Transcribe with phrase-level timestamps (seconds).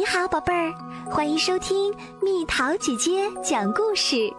[0.00, 0.72] 你好，宝贝儿，
[1.10, 4.32] 欢迎收听蜜桃姐姐讲故事。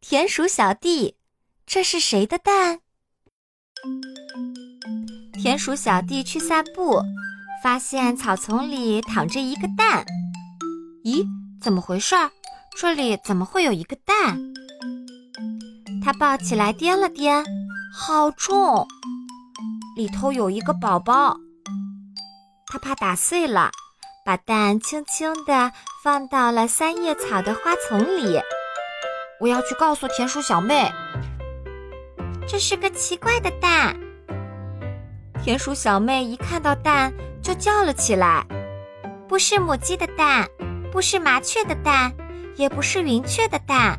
[0.00, 1.16] 田鼠小弟，
[1.66, 2.78] 这是谁的蛋？
[5.34, 7.02] 田鼠小弟去散步，
[7.62, 10.06] 发现草丛里躺着一个蛋。
[11.04, 11.26] 咦，
[11.60, 12.16] 怎么回事？
[12.74, 14.40] 这里怎么会有一个蛋？
[16.02, 17.44] 他抱起来掂了掂，
[17.94, 18.88] 好重，
[19.94, 21.38] 里头有一个宝宝。
[22.74, 23.70] 他怕打碎了，
[24.26, 25.70] 把蛋轻轻地
[26.02, 28.40] 放到了三叶草的花丛里。
[29.38, 30.90] 我要去告诉田鼠小妹，
[32.48, 33.96] 这是个奇怪的蛋。
[35.40, 38.44] 田鼠小妹一看到蛋就叫了起来
[39.28, 40.48] ：“不是母鸡的蛋，
[40.90, 42.12] 不是麻雀的蛋，
[42.56, 43.96] 也不是云雀的蛋。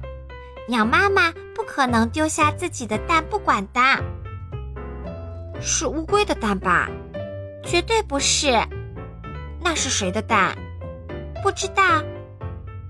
[0.67, 3.81] 鸟妈妈不可能丢下自己的蛋不管的。
[5.61, 6.89] 是乌龟的蛋吧？”
[7.65, 8.51] 绝对不是，
[9.59, 10.55] 那是谁的蛋？
[11.41, 11.83] 不知道。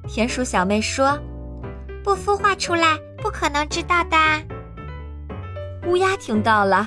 [0.08, 1.18] 田鼠小妹说
[2.04, 4.18] ：“不孵化出来，不可能知道的。”
[5.88, 6.86] 乌鸦听到了，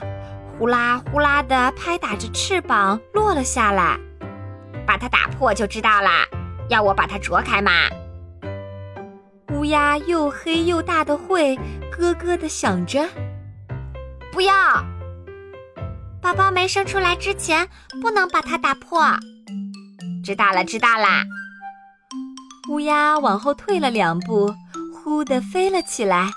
[0.58, 3.98] 呼啦呼啦的拍打着翅膀落了下来，
[4.86, 6.26] 把它打破就知道啦。
[6.68, 7.72] 要我把它啄开吗？
[9.54, 11.58] 乌鸦又黑又大的喙
[11.90, 13.08] 咯咯的响着，
[14.30, 14.52] 不要。
[16.28, 17.66] 宝宝没生出来之前，
[18.02, 19.02] 不能把它打破。
[20.22, 21.24] 知道了，知道啦。
[22.68, 24.54] 乌鸦往后退了两步，
[24.92, 26.30] 忽地飞了起来。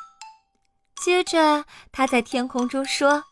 [1.03, 3.25] 接着，它在天空中说：“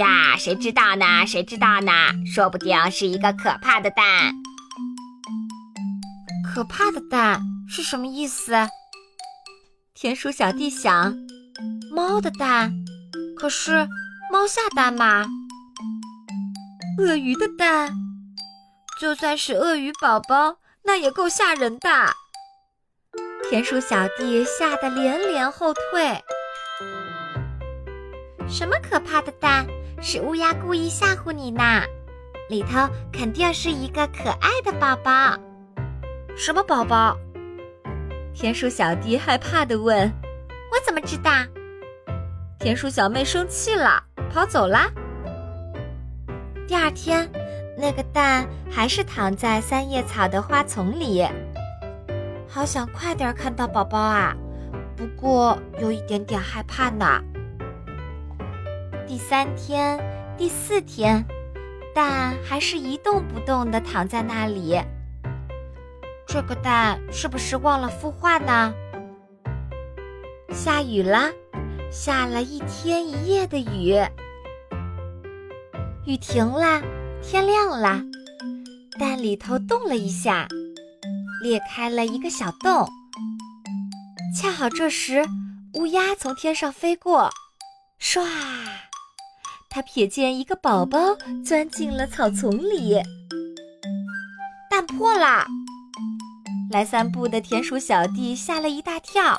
[0.00, 1.26] 呀，谁知道呢？
[1.26, 1.92] 谁知道呢？
[2.24, 4.32] 说不定是一个可怕的蛋。
[6.54, 8.54] 可怕的蛋是什么意思？”
[9.92, 11.14] 田鼠小弟想
[11.94, 12.72] ：“猫的蛋，
[13.36, 13.86] 可是
[14.32, 15.26] 猫下蛋吗？”
[16.98, 17.92] 鳄鱼的蛋，
[18.98, 21.88] 就算是鳄鱼宝宝，那也够吓人的。
[23.50, 26.24] 田鼠小弟吓得连连后退。
[28.48, 29.66] 什么可怕的蛋？
[30.00, 31.82] 是乌鸦故意吓唬你呢？
[32.48, 35.36] 里头肯定是一个可爱的宝宝。
[36.34, 37.14] 什么宝宝？
[38.34, 40.10] 田鼠小弟害怕的问
[40.72, 41.30] ：“我怎么知道？”
[42.58, 44.02] 田鼠小妹生气了，
[44.32, 44.90] 跑走啦。
[46.68, 47.30] 第二天，
[47.78, 51.24] 那个蛋还是躺在三叶草的花丛里。
[52.48, 54.34] 好想快点看到宝宝啊，
[54.96, 57.22] 不过有一点点害怕呢。
[59.06, 60.00] 第三天、
[60.36, 61.24] 第四天，
[61.94, 64.80] 蛋还是一动不动地躺在那里。
[66.26, 68.74] 这个蛋是不是忘了孵化呢？
[70.50, 71.30] 下雨了，
[71.92, 73.96] 下了一天一夜的雨。
[76.06, 76.80] 雨停了，
[77.20, 78.00] 天亮了，
[78.96, 80.46] 蛋里头动了一下，
[81.42, 82.88] 裂开了一个小洞。
[84.40, 85.26] 恰好这时，
[85.74, 87.28] 乌鸦从天上飞过，
[88.00, 88.24] 唰，
[89.68, 93.02] 它瞥见一个宝宝钻进了草丛里，
[94.70, 95.44] 蛋破了。
[96.70, 99.36] 来散步的田鼠小弟吓了一大跳，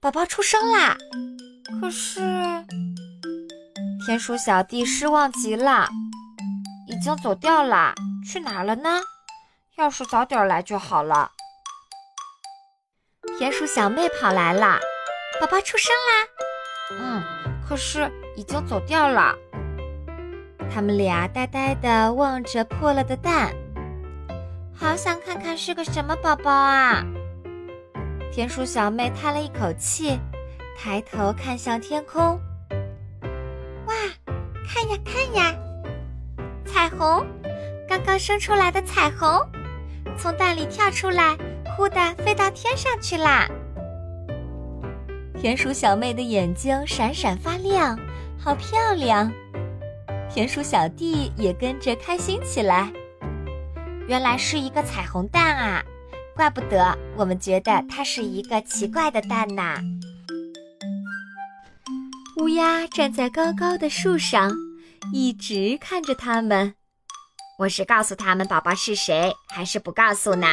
[0.00, 0.96] 宝宝出生啦！
[1.80, 2.20] 可是。
[4.06, 5.88] 田鼠小弟失望极了，
[6.86, 7.92] 已经走掉了，
[8.24, 9.00] 去哪儿了呢？
[9.78, 11.32] 要是早点来就好了。
[13.36, 14.78] 田鼠小妹跑来了，
[15.40, 17.00] 宝宝出生啦！
[17.00, 17.24] 嗯，
[17.68, 19.34] 可是已经走掉了。
[20.72, 23.52] 他们俩呆呆地望着破了的蛋，
[24.72, 27.04] 好想看看是个什么宝宝啊！
[28.32, 30.16] 田鼠小妹叹了一口气，
[30.78, 32.40] 抬头看向天空。
[34.76, 35.56] 看呀看呀，
[36.66, 37.26] 彩虹，
[37.88, 39.26] 刚刚生出来的彩虹，
[40.18, 41.34] 从蛋里跳出来，
[41.74, 43.48] 忽的飞到天上去啦。
[45.40, 47.98] 田鼠小妹的眼睛闪闪发亮，
[48.38, 49.32] 好漂亮。
[50.28, 52.92] 田鼠小弟也跟着开心起来。
[54.06, 55.82] 原来是一个彩虹蛋啊，
[56.34, 59.62] 怪不得我们觉得它是一个奇怪的蛋呢。
[62.36, 64.52] 乌鸦站在高高的树上。
[65.12, 66.74] 一直看着他们，
[67.58, 70.46] 我是告诉他们宝宝是谁，还是不告诉呢？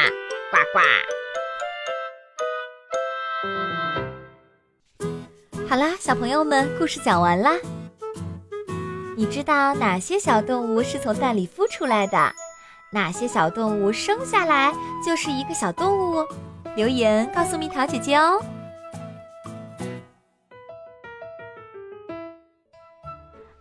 [0.50, 0.80] 呱呱。
[5.68, 7.52] 好啦，小朋友们，故事讲完啦。
[9.16, 12.32] 你知道哪些小动物是从蛋里孵出来的？
[12.92, 14.72] 哪些小动物生下来
[15.04, 16.24] 就是一个小动物？
[16.76, 18.40] 留言告诉蜜桃姐姐哦。